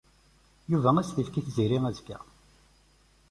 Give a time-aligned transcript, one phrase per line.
[0.71, 2.17] Yuba ad as-t-yefk i Tiziri azekka.